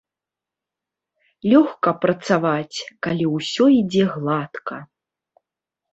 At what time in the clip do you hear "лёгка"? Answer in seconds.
1.51-1.89